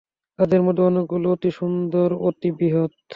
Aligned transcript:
তাদের 0.39 0.61
মধ্যে 0.63 0.83
অনেকগুলো 0.83 1.27
অতি 1.35 1.49
সুন্দর, 1.51 2.09
অতি 2.27 2.49
বৃহৎ। 2.57 2.91